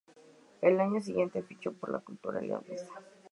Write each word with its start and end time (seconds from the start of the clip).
El 0.61 0.79
año 0.79 0.99
siguiente 0.99 1.43
fichó 1.43 1.73
por 1.73 1.91
la 1.91 1.99
Cultural 1.99 2.47
Leonesa. 2.47 2.89